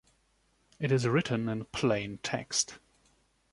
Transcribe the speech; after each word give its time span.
It 0.79 0.91
is 0.91 1.07
written 1.07 1.47
in 1.47 1.65
plain 1.65 2.17
text. 2.23 2.79